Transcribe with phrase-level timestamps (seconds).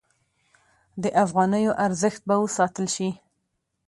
[1.03, 3.09] د افغانیو ارزښت به وساتل شي؟